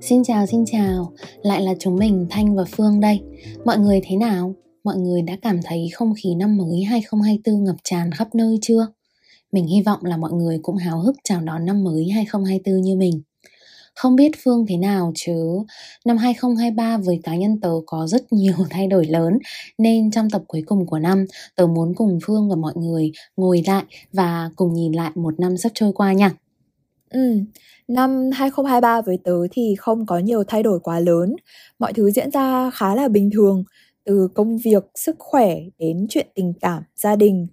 [0.00, 3.20] Xin chào, xin chào, lại là chúng mình Thanh và Phương đây.
[3.64, 4.54] Mọi người thế nào?
[4.84, 8.86] Mọi người đã cảm thấy không khí năm mới 2024 ngập tràn khắp nơi chưa?
[9.52, 12.96] Mình hy vọng là mọi người cũng háo hức chào đón năm mới 2024 như
[12.96, 13.22] mình.
[13.96, 15.32] Không biết Phương thế nào chứ
[16.04, 19.38] năm 2023 với cá nhân tớ có rất nhiều thay đổi lớn
[19.78, 21.26] nên trong tập cuối cùng của năm
[21.56, 25.56] tớ muốn cùng Phương và mọi người ngồi lại và cùng nhìn lại một năm
[25.56, 26.32] sắp trôi qua nha.
[27.10, 27.38] Ừ,
[27.88, 31.36] năm 2023 với tớ thì không có nhiều thay đổi quá lớn.
[31.78, 33.64] Mọi thứ diễn ra khá là bình thường,
[34.04, 37.46] từ công việc, sức khỏe đến chuyện tình cảm, gia đình.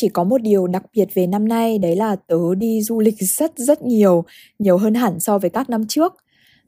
[0.00, 3.14] Chỉ có một điều đặc biệt về năm nay đấy là tớ đi du lịch
[3.18, 4.24] rất rất nhiều,
[4.58, 6.14] nhiều hơn hẳn so với các năm trước.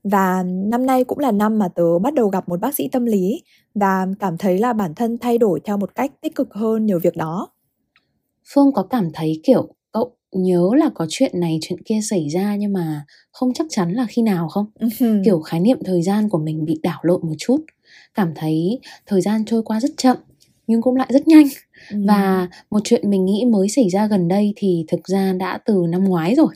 [0.05, 3.05] Và năm nay cũng là năm mà tớ bắt đầu gặp một bác sĩ tâm
[3.05, 3.43] lý
[3.75, 6.99] và cảm thấy là bản thân thay đổi theo một cách tích cực hơn nhiều
[6.99, 7.49] việc đó.
[8.55, 12.57] Phương có cảm thấy kiểu cậu nhớ là có chuyện này chuyện kia xảy ra
[12.57, 14.67] nhưng mà không chắc chắn là khi nào không?
[15.25, 17.59] kiểu khái niệm thời gian của mình bị đảo lộn một chút.
[18.15, 20.17] Cảm thấy thời gian trôi qua rất chậm
[20.73, 21.47] nhưng cũng lại rất nhanh.
[21.91, 21.97] Ừ.
[22.09, 25.85] Và một chuyện mình nghĩ mới xảy ra gần đây thì thực ra đã từ
[25.89, 26.55] năm ngoái rồi.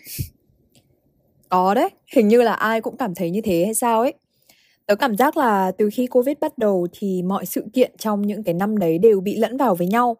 [1.49, 4.15] Có đấy, hình như là ai cũng cảm thấy như thế hay sao ấy.
[4.87, 8.43] Tớ cảm giác là từ khi Covid bắt đầu thì mọi sự kiện trong những
[8.43, 10.17] cái năm đấy đều bị lẫn vào với nhau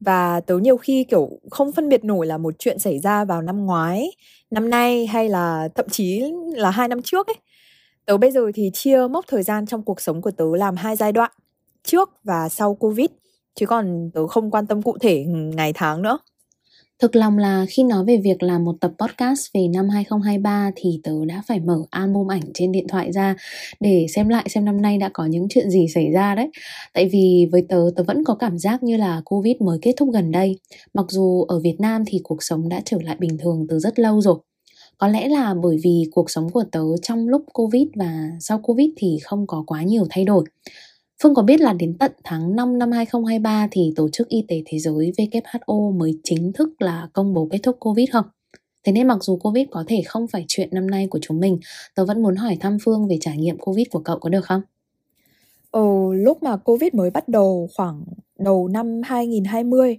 [0.00, 3.42] và tớ nhiều khi kiểu không phân biệt nổi là một chuyện xảy ra vào
[3.42, 4.10] năm ngoái
[4.50, 7.36] năm nay hay là thậm chí là hai năm trước ấy
[8.06, 10.96] tớ bây giờ thì chia mốc thời gian trong cuộc sống của tớ làm hai
[10.96, 11.30] giai đoạn
[11.82, 13.06] trước và sau covid
[13.58, 16.18] chứ còn tớ không quan tâm cụ thể ngày tháng nữa
[16.98, 21.00] Thực lòng là khi nói về việc làm một tập podcast về năm 2023 thì
[21.02, 23.36] tớ đã phải mở album ảnh trên điện thoại ra
[23.80, 26.50] để xem lại xem năm nay đã có những chuyện gì xảy ra đấy.
[26.92, 30.08] Tại vì với tớ, tớ vẫn có cảm giác như là Covid mới kết thúc
[30.12, 30.58] gần đây.
[30.94, 33.98] Mặc dù ở Việt Nam thì cuộc sống đã trở lại bình thường từ rất
[33.98, 34.38] lâu rồi.
[34.98, 38.88] Có lẽ là bởi vì cuộc sống của tớ trong lúc Covid và sau Covid
[38.96, 40.44] thì không có quá nhiều thay đổi.
[41.22, 44.62] Phương có biết là đến tận tháng 5 năm 2023 thì Tổ chức Y tế
[44.66, 48.24] Thế giới WHO mới chính thức là công bố kết thúc Covid không?
[48.84, 51.58] Thế nên mặc dù Covid có thể không phải chuyện năm nay của chúng mình,
[51.94, 54.60] tớ vẫn muốn hỏi thăm Phương về trải nghiệm Covid của cậu có được không?
[55.70, 58.04] Ồ, lúc mà Covid mới bắt đầu khoảng
[58.38, 59.96] đầu năm 2020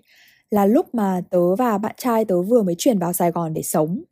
[0.51, 3.62] là lúc mà tớ và bạn trai tớ vừa mới chuyển vào Sài Gòn để
[3.62, 4.03] sống.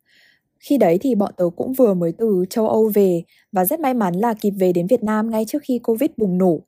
[0.60, 3.94] Khi đấy thì bọn tớ cũng vừa mới từ châu Âu về và rất may
[3.94, 6.67] mắn là kịp về đến Việt Nam ngay trước khi Covid bùng nổ.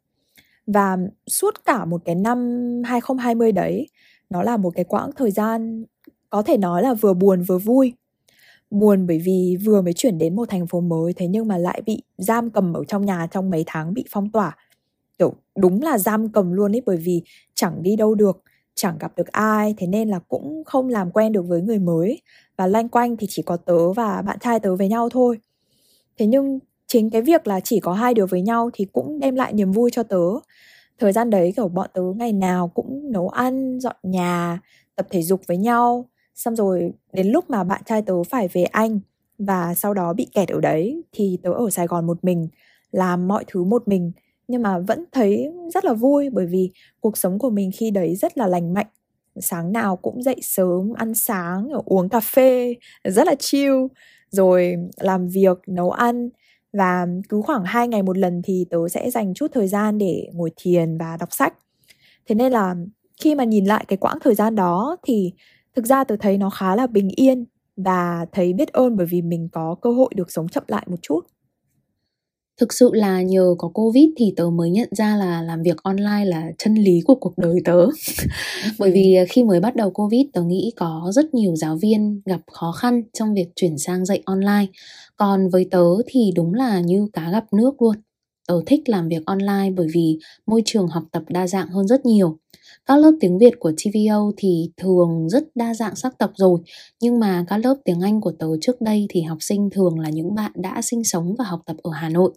[0.73, 0.97] Và
[1.27, 2.39] suốt cả một cái năm
[2.85, 3.87] 2020 đấy,
[4.29, 5.85] nó là một cái quãng thời gian
[6.29, 7.93] có thể nói là vừa buồn vừa vui.
[8.71, 11.81] Buồn bởi vì vừa mới chuyển đến một thành phố mới thế nhưng mà lại
[11.85, 14.57] bị giam cầm ở trong nhà trong mấy tháng bị phong tỏa.
[15.19, 17.21] Kiểu đúng là giam cầm luôn ấy bởi vì
[17.55, 18.43] chẳng đi đâu được,
[18.75, 22.21] chẳng gặp được ai thế nên là cũng không làm quen được với người mới
[22.57, 25.37] và loanh quanh thì chỉ có tớ và bạn trai tớ với nhau thôi.
[26.19, 29.35] Thế nhưng chính cái việc là chỉ có hai đứa với nhau thì cũng đem
[29.35, 30.17] lại niềm vui cho tớ
[30.99, 34.59] thời gian đấy, kiểu, bọn tớ ngày nào cũng nấu ăn, dọn nhà,
[34.95, 36.05] tập thể dục với nhau.
[36.35, 38.99] Xong rồi đến lúc mà bạn trai tớ phải về anh
[39.37, 42.47] và sau đó bị kẹt ở đấy thì tớ ở sài gòn một mình,
[42.91, 44.11] làm mọi thứ một mình.
[44.47, 48.15] Nhưng mà vẫn thấy rất là vui bởi vì cuộc sống của mình khi đấy
[48.15, 48.87] rất là lành mạnh.
[49.41, 53.73] Sáng nào cũng dậy sớm, ăn sáng, uống cà phê, rất là chill.
[54.31, 56.29] Rồi làm việc, nấu ăn
[56.73, 60.29] và cứ khoảng 2 ngày một lần thì tớ sẽ dành chút thời gian để
[60.33, 61.53] ngồi thiền và đọc sách.
[62.29, 62.75] Thế nên là
[63.21, 65.33] khi mà nhìn lại cái quãng thời gian đó thì
[65.75, 67.45] thực ra tớ thấy nó khá là bình yên
[67.77, 70.97] và thấy biết ơn bởi vì mình có cơ hội được sống chậm lại một
[71.01, 71.21] chút.
[72.59, 76.25] Thực sự là nhờ có Covid thì tớ mới nhận ra là làm việc online
[76.25, 77.87] là chân lý của cuộc đời tớ.
[78.79, 82.41] Bởi vì khi mới bắt đầu Covid tớ nghĩ có rất nhiều giáo viên gặp
[82.51, 84.65] khó khăn trong việc chuyển sang dạy online.
[85.17, 87.95] Còn với tớ thì đúng là như cá gặp nước luôn.
[88.49, 92.05] Tớ thích làm việc online bởi vì môi trường học tập đa dạng hơn rất
[92.05, 92.37] nhiều.
[92.85, 96.59] Các lớp tiếng Việt của TVO thì thường rất đa dạng sắc tộc rồi,
[97.01, 100.09] nhưng mà các lớp tiếng Anh của tớ trước đây thì học sinh thường là
[100.09, 102.31] những bạn đã sinh sống và học tập ở Hà Nội.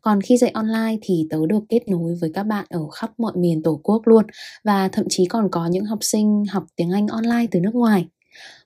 [0.00, 3.32] Còn khi dạy online thì tớ được kết nối với các bạn ở khắp mọi
[3.36, 4.24] miền Tổ quốc luôn
[4.64, 8.06] và thậm chí còn có những học sinh học tiếng Anh online từ nước ngoài.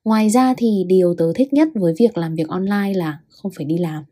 [0.05, 3.65] Ngoài ra thì điều tớ thích nhất với việc làm việc online là không phải
[3.65, 4.05] đi làm.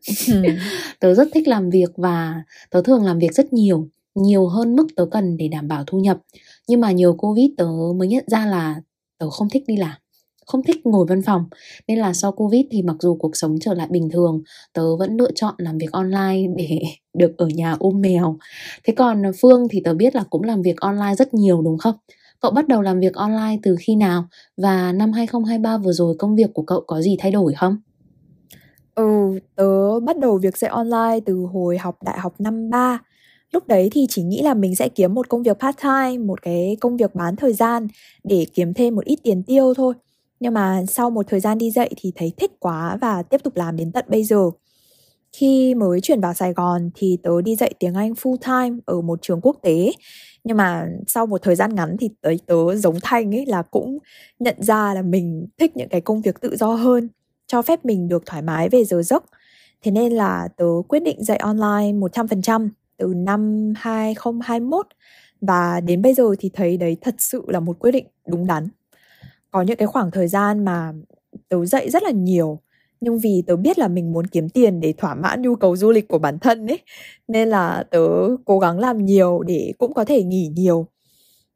[1.01, 4.87] tớ rất thích làm việc và tớ thường làm việc rất nhiều, nhiều hơn mức
[4.97, 6.19] tớ cần để đảm bảo thu nhập.
[6.69, 7.67] Nhưng mà nhiều Covid tớ
[7.97, 8.81] mới nhận ra là
[9.19, 9.95] tớ không thích đi làm
[10.47, 11.45] không thích ngồi văn phòng
[11.89, 14.43] nên là sau covid thì mặc dù cuộc sống trở lại bình thường
[14.73, 16.81] tớ vẫn lựa chọn làm việc online để
[17.15, 18.39] được ở nhà ôm mèo
[18.85, 21.95] thế còn phương thì tớ biết là cũng làm việc online rất nhiều đúng không
[22.44, 26.37] Cậu bắt đầu làm việc online từ khi nào và năm 2023 vừa rồi công
[26.37, 27.76] việc của cậu có gì thay đổi không?
[28.94, 29.05] Ừ,
[29.55, 32.99] tớ bắt đầu việc dạy online từ hồi học đại học năm 3.
[33.52, 36.43] Lúc đấy thì chỉ nghĩ là mình sẽ kiếm một công việc part time, một
[36.43, 37.87] cái công việc bán thời gian
[38.25, 39.94] để kiếm thêm một ít tiền tiêu thôi.
[40.41, 43.56] Nhưng mà sau một thời gian đi dạy thì thấy thích quá và tiếp tục
[43.56, 44.50] làm đến tận bây giờ.
[45.37, 49.01] Khi mới chuyển vào Sài Gòn thì tớ đi dạy tiếng Anh full time ở
[49.01, 49.93] một trường quốc tế.
[50.45, 53.99] Nhưng mà sau một thời gian ngắn thì tớ, tớ giống Thanh ấy là cũng
[54.39, 57.09] nhận ra là mình thích những cái công việc tự do hơn,
[57.47, 59.25] cho phép mình được thoải mái về giờ giấc.
[59.83, 64.87] Thế nên là tớ quyết định dạy online 100% từ năm 2021
[65.41, 68.69] và đến bây giờ thì thấy đấy thật sự là một quyết định đúng đắn.
[69.51, 70.93] Có những cái khoảng thời gian mà
[71.49, 72.61] tớ dạy rất là nhiều
[73.05, 75.91] nhưng vì tớ biết là mình muốn kiếm tiền để thỏa mãn nhu cầu du
[75.91, 76.81] lịch của bản thân ấy,
[77.29, 78.01] nên là tớ
[78.45, 80.87] cố gắng làm nhiều để cũng có thể nghỉ nhiều.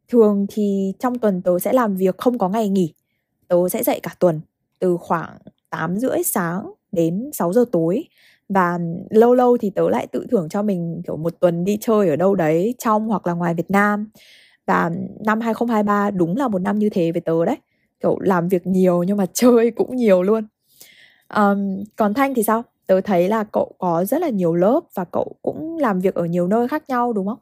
[0.08, 2.94] Thường thì trong tuần tớ sẽ làm việc không có ngày nghỉ,
[3.48, 4.40] tớ sẽ dạy cả tuần
[4.80, 5.38] từ khoảng
[5.70, 8.04] 8 rưỡi sáng đến 6 giờ tối.
[8.48, 8.78] Và
[9.10, 12.16] lâu lâu thì tớ lại tự thưởng cho mình, kiểu, một tuần đi chơi ở
[12.16, 14.10] đâu đấy, trong hoặc là ngoài Việt Nam.
[14.66, 14.90] Và
[15.26, 17.56] năm 2023 đúng là một năm như thế với tớ đấy.
[18.02, 20.44] Kiểu, làm việc nhiều nhưng mà chơi cũng nhiều luôn
[21.36, 25.04] um, còn thanh thì sao tớ thấy là cậu có rất là nhiều lớp và
[25.04, 27.38] cậu cũng làm việc ở nhiều nơi khác nhau đúng không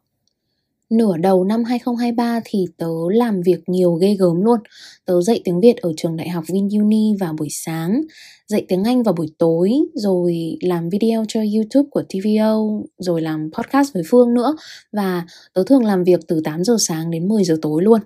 [0.90, 4.58] Nửa đầu năm 2023 thì tớ làm việc nhiều ghê gớm luôn.
[5.04, 8.02] Tớ dạy tiếng Việt ở trường đại học VinUni vào buổi sáng,
[8.46, 13.50] dạy tiếng Anh vào buổi tối, rồi làm video cho YouTube của TVO, rồi làm
[13.52, 14.56] podcast với Phương nữa.
[14.92, 18.00] Và tớ thường làm việc từ 8 giờ sáng đến 10 giờ tối luôn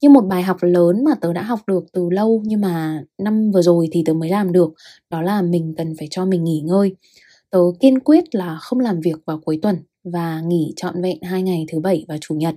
[0.00, 3.50] như một bài học lớn mà tớ đã học được từ lâu, nhưng mà năm
[3.50, 4.74] vừa rồi thì tớ mới làm được,
[5.10, 6.94] đó là mình cần phải cho mình nghỉ ngơi.
[7.50, 11.42] Tớ kiên quyết là không làm việc vào cuối tuần và nghỉ trọn vẹn hai
[11.42, 12.54] ngày thứ bảy và chủ nhật.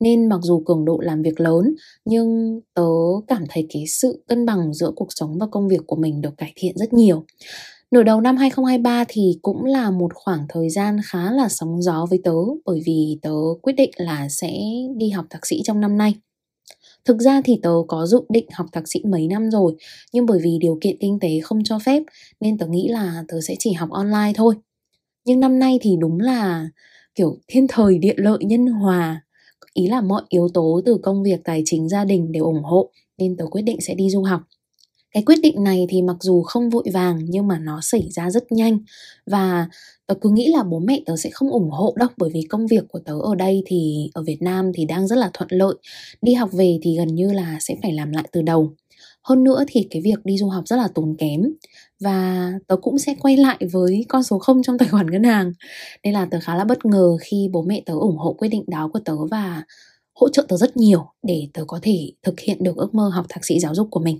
[0.00, 2.88] Nên mặc dù cường độ làm việc lớn, nhưng tớ
[3.28, 6.36] cảm thấy cái sự cân bằng giữa cuộc sống và công việc của mình được
[6.36, 7.24] cải thiện rất nhiều.
[7.90, 12.06] Nửa đầu năm 2023 thì cũng là một khoảng thời gian khá là sóng gió
[12.10, 12.34] với tớ,
[12.64, 13.32] bởi vì tớ
[13.62, 14.52] quyết định là sẽ
[14.96, 16.14] đi học thạc sĩ trong năm nay.
[17.08, 19.74] Thực ra thì tớ có dự định học thạc sĩ mấy năm rồi,
[20.12, 22.02] Nhưng bởi vì điều kiện kinh tế không cho phép,
[22.40, 24.54] Nên tớ nghĩ là tớ sẽ chỉ học online thôi.
[25.24, 26.68] Nhưng năm nay thì đúng là,
[27.14, 29.22] kiểu, thiên thời, địa lợi, nhân hòa.
[29.74, 32.90] Ý là mọi yếu tố từ công việc, tài chính, gia đình đều ủng hộ,
[33.18, 34.40] Nên tớ quyết định sẽ đi du học
[35.12, 38.30] cái quyết định này thì mặc dù không vội vàng, nhưng mà nó xảy ra
[38.30, 38.78] rất nhanh.
[39.26, 39.68] Và
[40.06, 42.66] tớ cứ nghĩ là bố mẹ tớ sẽ không ủng hộ đâu, bởi vì công
[42.66, 45.74] việc của tớ ở đây thì, ở Việt Nam thì đang rất là thuận lợi.
[46.22, 48.74] Đi học về thì gần như là sẽ phải làm lại từ đầu.
[49.22, 51.42] Hơn nữa thì cái việc đi du học rất là tốn kém,
[52.00, 55.52] và tớ cũng sẽ quay lại với con số không trong tài khoản ngân hàng.
[56.04, 58.64] Nên là tớ khá là bất ngờ khi bố mẹ tớ ủng hộ quyết định
[58.66, 59.62] đó của tớ và
[60.14, 63.26] hỗ trợ tớ rất nhiều để tớ có thể thực hiện được ước mơ học
[63.28, 64.18] thạc sĩ giáo dục của mình.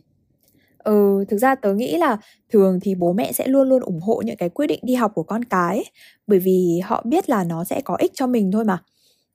[0.89, 2.17] Ừ, thực ra tớ nghĩ là
[2.53, 5.13] thường thì bố mẹ sẽ luôn luôn ủng hộ những cái quyết định đi học
[5.15, 5.85] của con cái
[6.27, 8.83] bởi vì họ biết là nó sẽ có ích cho mình thôi mà.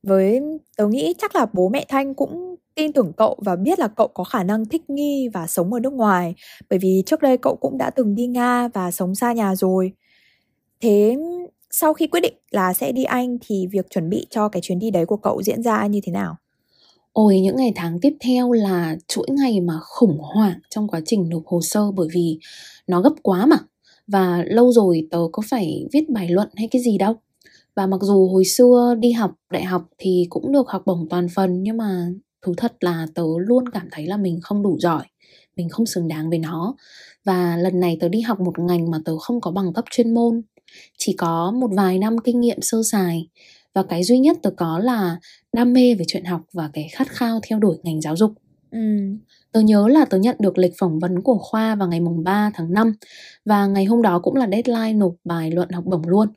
[0.04, 0.42] Với
[0.78, 4.08] tớ nghĩ chắc là bố mẹ Thanh cũng tin tưởng cậu và biết là cậu
[4.08, 6.36] có khả năng thích nghi và sống ở nước ngoài
[6.70, 9.94] bởi vì trước đây cậu cũng đã từng đi Nga và sống xa nhà rồi.
[10.82, 11.18] Thế
[11.72, 14.80] sau khi quyết định là sẽ đi Anh thì việc chuẩn bị cho cái chuyến
[14.80, 16.38] đi đấy của cậu diễn ra như thế nào?
[17.14, 21.30] Ôi, những ngày tháng tiếp theo là chuỗi ngày mà khủng hoảng trong quá trình
[21.30, 22.40] nộp hồ sơ bởi vì
[22.88, 23.58] nó gấp quá mà.
[24.08, 27.14] Và lâu rồi tớ có phải viết bài luận hay cái gì đâu.
[27.76, 31.28] Và mặc dù hồi xưa đi học đại học thì cũng được học bổng toàn
[31.36, 32.08] phần, nhưng mà
[32.42, 35.04] thú thật là tớ luôn cảm thấy là mình không đủ giỏi,
[35.56, 36.76] mình không xứng đáng với nó.
[37.26, 40.14] Và lần này tớ đi học một ngành mà tớ không có bằng cấp chuyên
[40.14, 40.42] môn,
[40.98, 43.28] chỉ có một vài năm kinh nghiệm sơ sài
[43.74, 45.18] và cái duy nhất tớ có là
[45.54, 48.34] đam mê về chuyện học và cái khát khao theo đuổi ngành giáo dục.
[48.72, 48.80] Ừ.
[49.52, 52.52] Tớ nhớ là tớ nhận được lịch phỏng vấn của khoa vào ngày mùng 3
[52.54, 52.94] tháng 5
[53.46, 56.28] và ngày hôm đó cũng là deadline nộp bài luận học bổng luôn.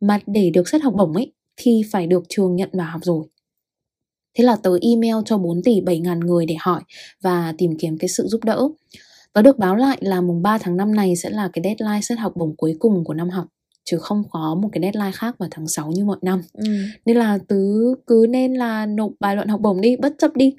[0.00, 3.26] Mà để được xét học bổng ấy thì phải được trường nhận vào học rồi.
[4.38, 6.82] Thế là tớ email cho 4 tỷ 7 ngàn người để hỏi
[7.22, 8.68] và tìm kiếm cái sự giúp đỡ.
[9.32, 12.18] Tớ được báo lại là mùng 3 tháng 5 này sẽ là cái deadline xét
[12.18, 13.46] học bổng cuối cùng của năm học
[13.84, 16.42] chứ không có một cái deadline khác vào tháng 6 như mọi năm.
[16.52, 16.64] Ừ.
[17.06, 20.54] nên là tứ cứ nên là nộp bài luận học bổng đi bất chấp đi.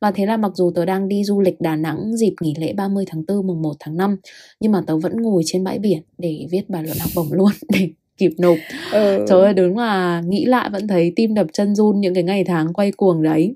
[0.00, 2.72] Và thế là mặc dù tớ đang đi du lịch Đà Nẵng dịp nghỉ lễ
[2.72, 4.16] 30 tháng 4 mùng 1 tháng 5
[4.60, 7.52] nhưng mà tớ vẫn ngồi trên bãi biển để viết bài luận học bổng luôn
[7.68, 8.58] để kịp nộp.
[8.92, 9.24] Ừ.
[9.28, 12.44] trời ơi đúng là nghĩ lại vẫn thấy tim đập chân run những cái ngày
[12.44, 13.54] tháng quay cuồng đấy.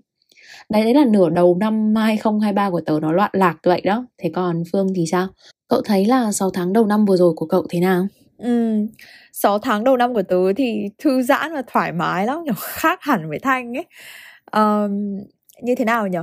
[0.71, 4.07] Đấy đấy là nửa đầu năm 2023 của tớ nó loạn lạc vậy đó.
[4.19, 5.29] Thế còn Phương thì sao?
[5.69, 8.07] Cậu thấy là 6 tháng đầu năm vừa rồi của cậu thế nào
[8.39, 8.77] Ừ,
[9.33, 12.99] 6 tháng đầu năm của tớ thì thư giãn và thoải mái lắm, kiểu khác
[13.03, 13.87] hẳn với Thanh ấy.
[14.53, 15.19] Um,
[15.63, 16.19] như thế nào nhỉ?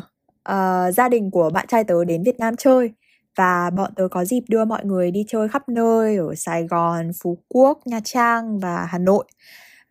[0.50, 2.91] uh, gia đình của bạn trai tớ đến Việt Nam chơi
[3.38, 7.12] và bọn tớ có dịp đưa mọi người đi chơi khắp nơi ở Sài Gòn,
[7.24, 9.25] Phú Quốc, Nha Trang và Hà Nội.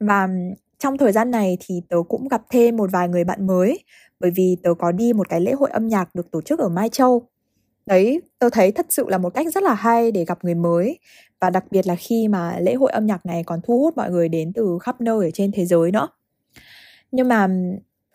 [0.01, 0.29] Và
[0.79, 3.85] trong thời gian này thì tớ cũng gặp thêm một vài người bạn mới
[4.21, 6.69] bởi vì tớ có đi một cái lễ hội âm nhạc được tổ chức ở
[6.69, 7.29] Mai Châu.
[7.87, 10.99] Đấy, tôi thấy thật sự là một cách rất là hay để gặp người mới.
[11.41, 14.11] Và đặc biệt là khi mà lễ hội âm nhạc này còn thu hút mọi
[14.11, 16.09] người đến từ khắp nơi ở trên thế giới nữa.
[17.13, 17.49] Nhưng mà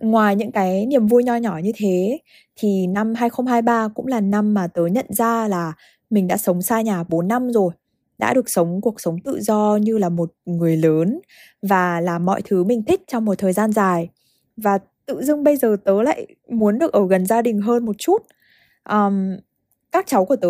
[0.01, 2.19] ngoài những cái niềm vui nho nhỏ như thế
[2.55, 5.73] thì năm 2023 cũng là năm mà tớ nhận ra là
[6.09, 7.71] mình đã sống xa nhà 4 năm rồi.
[8.17, 11.19] Đã được sống cuộc sống tự do như là một người lớn
[11.61, 14.09] và làm mọi thứ mình thích trong một thời gian dài.
[14.57, 17.95] Và tự dưng bây giờ tớ lại muốn được ở gần gia đình hơn một
[17.97, 18.17] chút.
[18.89, 19.37] Um,
[19.91, 20.49] các cháu của tớ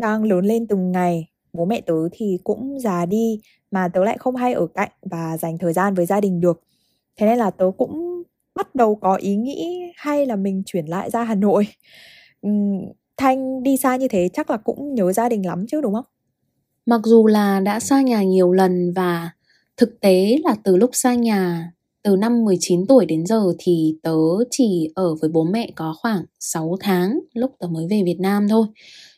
[0.00, 4.18] đang lớn lên từng ngày, bố mẹ tớ thì cũng già đi mà tớ lại
[4.18, 6.60] không hay ở cạnh và dành thời gian với gia đình được.
[7.16, 8.22] Thế nên là tớ cũng
[8.54, 11.66] bắt đầu có ý nghĩ hay là mình chuyển lại ra hà nội.
[13.16, 16.04] Thanh đi xa như thế chắc là cũng nhớ gia đình lắm chứ, đúng không?
[16.86, 19.30] Mặc dù là đã xa nhà nhiều lần và
[19.76, 24.16] thực tế là từ lúc xa nhà từ năm 19 tuổi đến giờ thì tớ
[24.50, 28.48] chỉ ở với bố mẹ có khoảng 6 tháng lúc tớ mới về Việt Nam
[28.48, 28.66] thôi.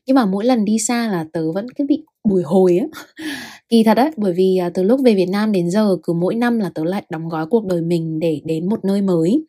[0.07, 2.87] Nhưng mà mỗi lần đi xa là tớ vẫn cứ bị bùi hồi á.
[3.69, 6.35] Kỳ thật á, bởi vì à, từ lúc về Việt Nam đến giờ cứ mỗi
[6.35, 9.45] năm là tớ lại đóng gói cuộc đời mình để đến một nơi mới.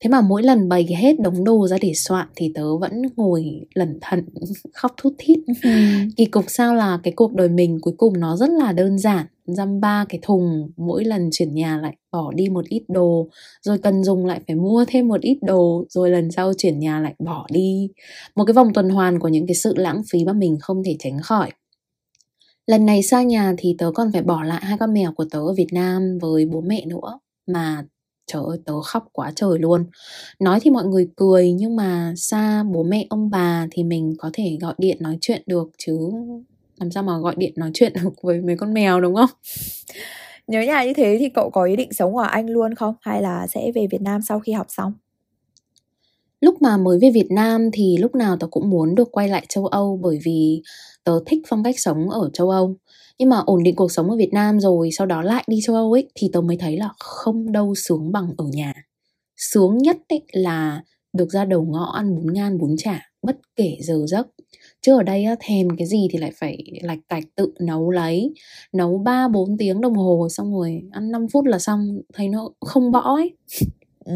[0.00, 3.66] Thế mà mỗi lần bày hết đống đồ ra để soạn thì tớ vẫn ngồi
[3.74, 4.24] lẩn thận
[4.72, 5.38] khóc thút thít.
[5.62, 5.70] Ừ.
[6.16, 9.26] Kỳ cục sao là cái cuộc đời mình cuối cùng nó rất là đơn giản
[9.46, 13.28] dăm ba cái thùng mỗi lần chuyển nhà lại bỏ đi một ít đồ
[13.62, 17.00] rồi cần dùng lại phải mua thêm một ít đồ rồi lần sau chuyển nhà
[17.00, 17.90] lại bỏ đi
[18.36, 20.96] một cái vòng tuần hoàn của những cái sự lãng phí mà mình không thể
[20.98, 21.50] tránh khỏi
[22.66, 25.38] lần này xa nhà thì tớ còn phải bỏ lại hai con mèo của tớ
[25.38, 27.84] ở Việt Nam với bố mẹ nữa mà
[28.32, 29.86] trời ơi tớ khóc quá trời luôn.
[30.38, 34.30] Nói thì mọi người cười nhưng mà xa bố mẹ ông bà thì mình có
[34.32, 35.98] thể gọi điện nói chuyện được chứ
[36.80, 39.30] làm sao mà gọi điện nói chuyện được với mấy con mèo đúng không?
[40.46, 42.94] Nhớ nhà như thế thì cậu có ý định sống ở anh luôn không?
[43.00, 44.92] Hay là sẽ về việt nam sau khi học xong?
[46.40, 49.46] Lúc mà mới về Việt Nam thì lúc nào tớ cũng muốn được quay lại
[49.48, 50.62] châu Âu bởi vì
[51.04, 52.76] tớ thích phong cách sống ở châu Âu
[53.20, 55.76] nhưng mà ổn định cuộc sống ở Việt Nam rồi sau đó lại đi châu
[55.76, 58.72] Âu ấy thì tớ mới thấy là không đâu sướng bằng ở nhà.
[59.36, 63.76] Sướng nhất ấy là được ra đầu ngõ ăn bún ngan bún chả bất kể
[63.80, 64.26] giờ giấc.
[64.82, 68.34] Chứ ở đây á, thèm cái gì thì lại phải lạch cạch tự nấu lấy
[68.72, 72.50] nấu ba bốn tiếng đồng hồ xong rồi ăn 5 phút là xong thấy nó
[72.60, 73.36] không bỏ ấy.
[74.04, 74.14] Ừ,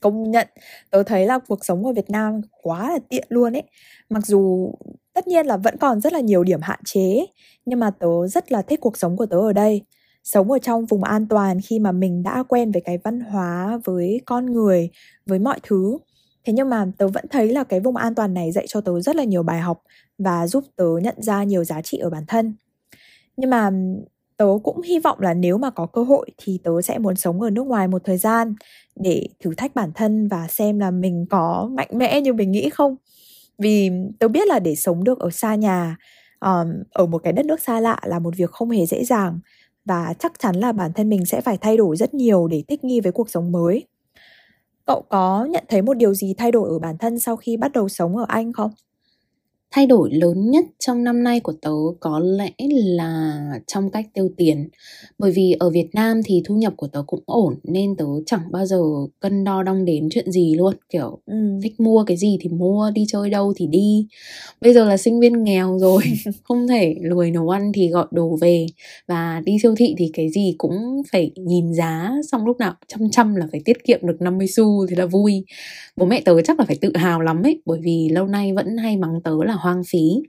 [0.00, 0.48] công nhận.
[0.90, 3.62] Tớ thấy là cuộc sống ở Việt Nam quá là tiện luôn ấy.
[4.10, 4.72] Mặc dù
[5.14, 7.26] tất nhiên là vẫn còn rất là nhiều điểm hạn chế,
[7.64, 9.82] nhưng mà tớ rất là thích cuộc sống của tớ ở đây.
[10.24, 13.80] Sống ở trong vùng an toàn khi mà mình đã quen với cái văn hóa,
[13.84, 14.90] với con người,
[15.26, 15.98] với mọi thứ.
[16.44, 19.00] Thế nhưng mà tớ vẫn thấy là cái vùng an toàn này dạy cho tớ
[19.00, 19.82] rất là nhiều bài học
[20.18, 22.54] và giúp tớ nhận ra nhiều giá trị ở bản thân.
[23.36, 23.70] Nhưng mà
[24.36, 27.40] tớ cũng hy vọng là nếu mà có cơ hội thì tớ sẽ muốn sống
[27.40, 28.54] ở nước ngoài một thời gian
[28.96, 32.70] để thử thách bản thân và xem là mình có mạnh mẽ như mình nghĩ
[32.70, 32.96] không
[33.60, 35.96] vì tớ biết là để sống được ở xa nhà
[36.40, 39.40] um, ở một cái đất nước xa lạ là một việc không hề dễ dàng
[39.84, 42.84] và chắc chắn là bản thân mình sẽ phải thay đổi rất nhiều để thích
[42.84, 43.86] nghi với cuộc sống mới.
[44.86, 47.72] Cậu có nhận thấy một điều gì thay đổi ở bản thân sau khi bắt
[47.72, 48.70] đầu sống ở anh không?
[49.70, 52.50] Thay đổi lớn nhất trong năm nay của tớ có lẽ
[52.84, 54.68] là trong cách tiêu tiền.
[55.18, 58.40] Bởi vì ở Việt Nam thì thu nhập của tớ cũng ổn nên tớ chẳng
[58.50, 58.80] bao giờ
[59.20, 60.74] cân đo đong đếm chuyện gì luôn.
[60.88, 61.34] Kiểu ừ.
[61.62, 64.06] thích mua cái gì thì mua đi chơi đâu thì đi.
[64.60, 66.02] Bây giờ là sinh viên nghèo rồi
[66.42, 68.66] không thể lười nấu ăn thì gọi đồ về.
[69.06, 73.10] Và đi siêu thị thì cái gì cũng phải nhìn giá xong lúc nào chăm
[73.10, 75.44] chăm là phải tiết kiệm được 50 xu thì là vui.
[75.96, 78.76] Bố mẹ tớ chắc là phải tự hào lắm ấy bởi vì lâu nay vẫn
[78.76, 80.22] hay mắng tớ là hoang phí.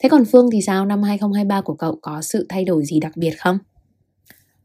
[0.00, 0.86] Thế còn Phương thì sao?
[0.86, 3.58] Năm 2023 của cậu có sự thay đổi gì đặc biệt không?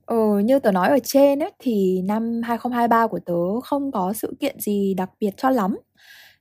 [0.05, 4.35] Ừ, như tớ nói ở trên ấy, thì năm 2023 của tớ không có sự
[4.39, 5.77] kiện gì đặc biệt cho lắm.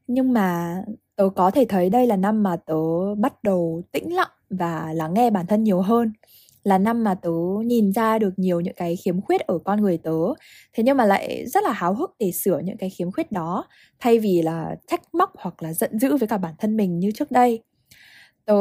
[0.06, 0.76] Nhưng mà
[1.16, 2.75] tớ có thể thấy đây là năm mà tớ
[3.18, 6.12] bắt đầu tĩnh lặng và lắng nghe bản thân nhiều hơn
[6.66, 7.30] là năm mà tớ
[7.64, 10.18] nhìn ra được nhiều những cái khiếm khuyết ở con người tớ.
[10.73, 13.64] Thế nhưng mà lại rất là háo hức để sửa những cái khiếm khuyết đó,
[14.00, 17.11] thay vì là trách móc hoặc là giận dữ với cả bản thân mình như
[17.14, 17.62] trước đây.
[18.44, 18.54] Tớ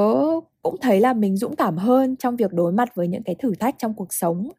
[0.61, 3.55] cũng thấy là mình dũng cảm hơn trong việc đối mặt với những cái thử
[3.59, 4.49] thách trong cuộc sống,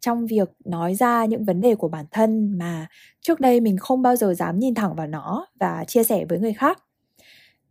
[0.00, 2.86] trong việc nói ra những vấn đề của bản thân mà
[3.20, 6.38] trước đây mình không bao giờ dám nhìn thẳng vào nó và chia sẻ với
[6.38, 6.78] người khác.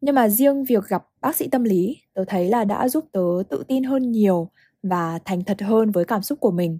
[0.01, 3.21] Nhưng mà riêng việc gặp bác sĩ tâm lý, tớ thấy là đã giúp tớ
[3.49, 4.49] tự tin hơn nhiều
[4.83, 6.79] và thành thật hơn với cảm xúc của mình.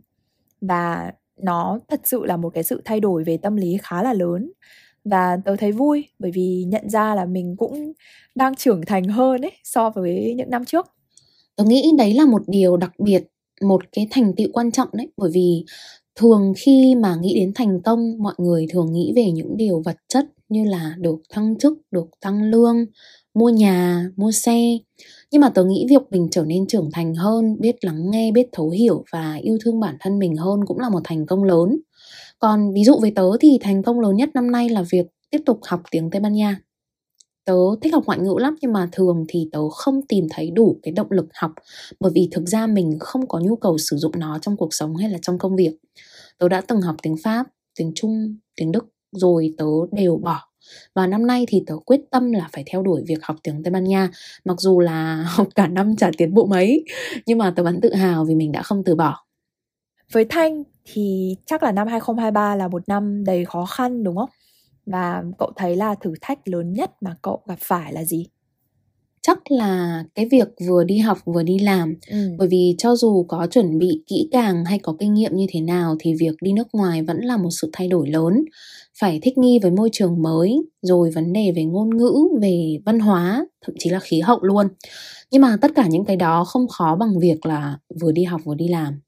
[0.61, 4.13] Và nó thật sự là một cái sự thay đổi về tâm lý khá là
[4.13, 4.51] lớn.
[5.05, 7.93] Và tớ thấy vui, bởi vì nhận ra là mình cũng
[8.35, 10.87] đang trưởng thành hơn ấy, so với những năm trước.
[11.55, 13.23] Tớ nghĩ đấy là một điều đặc biệt,
[13.61, 15.65] một cái thành tựu quan trọng đấy, bởi vì
[16.15, 19.97] thường khi mà nghĩ đến thành công, mọi người thường nghĩ về những điều vật
[20.07, 22.85] chất như là được thăng chức, được tăng lương
[23.33, 24.77] mua nhà, mua xe.
[25.31, 28.47] Nhưng mà tớ nghĩ việc mình trở nên trưởng thành hơn, biết lắng nghe, biết
[28.51, 31.77] thấu hiểu và yêu thương bản thân mình hơn cũng là một thành công lớn.
[32.39, 35.39] Còn ví dụ với tớ thì thành công lớn nhất năm nay là việc tiếp
[35.45, 36.61] tục học tiếng tây ban nha.
[37.45, 40.79] Tớ thích học ngoại ngữ lắm nhưng mà thường thì tớ không tìm thấy đủ
[40.83, 41.51] cái động lực học
[41.99, 44.95] bởi vì thực ra mình không có nhu cầu sử dụng nó trong cuộc sống
[44.95, 45.77] hay là trong công việc.
[46.39, 47.47] Tớ đã từng học tiếng pháp,
[47.79, 50.48] tiếng trung, tiếng đức rồi tớ đều bỏ
[50.95, 53.71] và năm nay thì tớ quyết tâm là phải theo đuổi việc học tiếng Tây
[53.71, 54.09] Ban Nha,
[54.45, 56.85] mặc dù là học cả năm chả tiến bộ mấy,
[57.25, 59.25] nhưng mà tớ vẫn tự hào vì mình đã không từ bỏ
[60.11, 64.29] với Thanh thì chắc là năm 2023 là một năm đầy khó khăn, đúng không?
[64.85, 68.27] Và cậu thấy là thử thách lớn nhất mà cậu gặp phải là gì?
[69.29, 71.95] Chắc là cái việc vừa đi học vừa đi làm.
[72.11, 72.17] Ừ.
[72.37, 75.61] bởi vì cho dù có chuẩn bị kỹ càng hay có kinh nghiệm như thế
[75.61, 78.45] nào thì việc đi nước ngoài vẫn là một sự thay đổi lớn.
[78.99, 82.99] Phải thích nghi với môi trường mới rồi vấn đề về ngôn ngữ về văn
[82.99, 84.67] hóa thậm chí là khí hậu luôn.
[85.31, 88.41] Nhưng mà tất cả những cái đó không khó bằng việc là vừa đi học
[88.43, 89.01] vừa đi làm.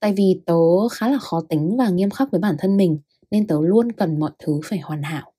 [0.00, 2.98] Tại vì tớ khá là khó tính và nghiêm khắc với bản thân mình
[3.30, 5.31] nên tớ luôn cần mọi thứ phải hoàn hảo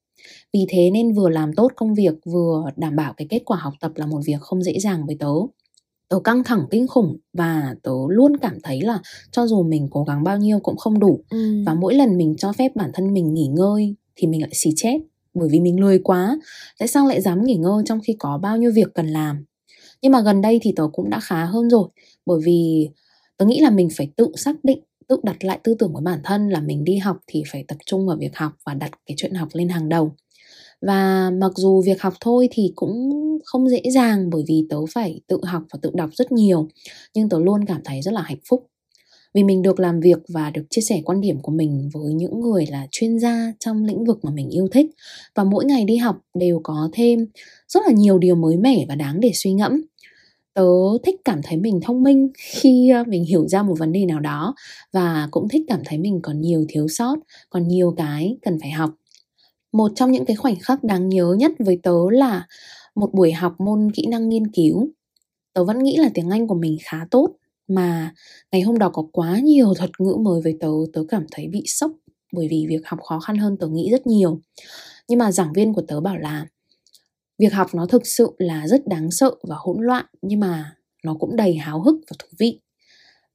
[0.54, 3.74] vì thế nên vừa làm tốt công việc vừa đảm bảo cái kết quả học
[3.80, 5.34] tập là một việc không dễ dàng với tớ.
[6.10, 9.00] Tớ căng thẳng kinh khủng và tớ luôn cảm thấy là
[9.32, 11.20] cho dù mình cố gắng bao nhiêu cũng không đủ.
[11.30, 11.64] Ừ.
[11.66, 14.70] và mỗi lần mình cho phép bản thân mình nghỉ ngơi thì mình lại xì
[14.76, 14.98] chết
[15.34, 16.40] bởi vì mình lười quá.
[16.80, 19.46] Tại sao lại dám nghỉ ngơi trong khi có bao nhiêu việc cần làm?
[20.02, 21.88] Nhưng mà gần đây thì tớ cũng đã khá hơn rồi
[22.26, 22.90] bởi vì
[23.38, 26.20] tớ nghĩ là mình phải tự xác định tự đặt lại tư tưởng của bản
[26.24, 29.16] thân là mình đi học thì phải tập trung vào việc học và đặt cái
[29.18, 30.16] chuyện học lên hàng đầu
[30.88, 33.10] và mặc dù việc học thôi thì cũng
[33.46, 36.68] không dễ dàng bởi vì tớ phải tự học và tự đọc rất nhiều,
[37.14, 38.68] nhưng tớ luôn cảm thấy rất là hạnh phúc.
[39.34, 42.40] Vì mình được làm việc và được chia sẻ quan điểm của mình với những
[42.40, 44.86] người là chuyên gia trong lĩnh vực mà mình yêu thích.
[45.36, 47.28] Và mỗi ngày đi học đều có thêm
[47.68, 49.82] rất là nhiều điều mới mẻ và đáng để suy ngẫm.
[50.54, 50.64] Tớ
[51.06, 54.20] thích cảm thấy mình thông minh khi ờ, mình hiểu ra một vấn đề nào
[54.20, 54.56] đó
[54.94, 57.16] và cũng thích cảm thấy mình còn nhiều thiếu sót,
[57.50, 58.92] còn nhiều cái cần phải học
[59.74, 62.48] một trong những cái khoảnh khắc đáng nhớ nhất với tớ là
[62.96, 64.90] một buổi học môn kỹ năng nghiên cứu.
[65.54, 67.30] Tớ vẫn nghĩ là tiếng anh của mình khá tốt,
[67.68, 68.14] mà
[68.52, 71.64] ngày hôm đó có quá nhiều thuật ngữ mới với tớ tớ cảm thấy bị
[71.66, 71.92] sốc
[72.34, 74.40] bởi vì việc học khó khăn hơn tớ nghĩ rất nhiều.
[75.08, 76.46] Nhưng mà giảng viên của tớ bảo là
[77.38, 81.14] việc học nó thực sự là rất đáng sợ và hỗn loạn, nhưng mà nó
[81.20, 82.60] cũng đầy háo hức và thú vị.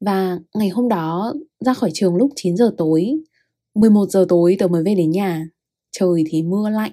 [0.01, 3.15] Và ngày hôm đó ra khỏi trường lúc 9 giờ tối
[3.75, 5.47] 11 giờ tối tớ mới về đến nhà
[6.01, 6.93] trời thì mưa lạnh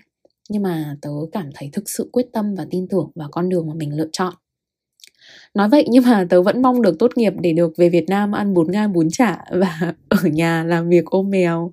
[0.50, 3.68] nhưng mà tớ cảm thấy thực sự quyết tâm và tin tưởng vào con đường
[3.68, 4.34] mà mình lựa chọn.
[5.54, 8.32] Nói vậy nhưng mà tớ vẫn mong được tốt nghiệp để được về Việt Nam
[8.32, 11.72] ăn bún ngan bún chả và ở nhà làm việc ôm mèo.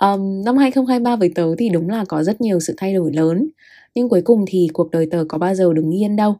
[0.00, 3.48] Um, năm 2023 với tớ thì đúng là có rất nhiều sự thay đổi lớn
[3.94, 6.34] nhưng cuối cùng thì cuộc đời tớ có bao giờ đứng yên đâu.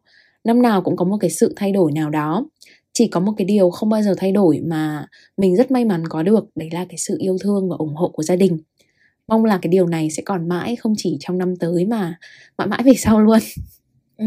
[0.44, 2.46] Năm nào cũng có một cái sự thay đổi nào đó.
[2.92, 6.02] Chỉ có một cái điều không bao giờ thay đổi mà mình rất may mắn
[6.08, 8.58] có được đấy là cái sự yêu thương và ủng hộ của gia đình
[9.30, 12.18] mong là cái điều này sẽ còn mãi không chỉ trong năm tới mà
[12.58, 13.38] mãi mãi về sau luôn.
[14.16, 14.26] Ừ.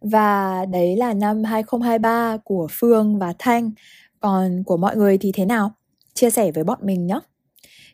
[0.00, 3.70] và đấy là năm 2023 của Phương và Thanh.
[4.20, 5.72] Còn của mọi người thì thế nào?
[6.14, 7.18] Chia sẻ với bọn mình nhé.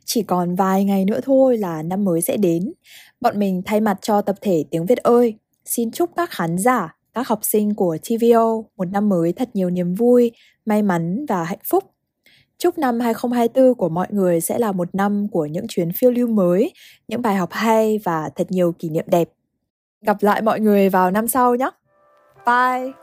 [0.05, 2.73] Chỉ còn vài ngày nữa thôi là năm mới sẽ đến.
[3.21, 5.35] Bọn mình thay mặt cho tập thể tiếng Việt ơi
[5.65, 9.71] xin chúc các khán giả các học sinh của TVO một năm mới thật nhiều
[9.71, 10.31] niềm vui,
[10.67, 11.85] may mắn và hạnh phúc.
[12.63, 16.29] Chúc năm 2024 của mọi người sẽ là một năm của những chuyến phiêu lưu
[16.29, 16.73] mới,
[17.09, 19.29] những bài học hay và thật nhiều kỷ niệm đẹp.
[20.03, 21.71] Gặp lại mọi người vào năm sau nhé.
[22.47, 23.02] Bye!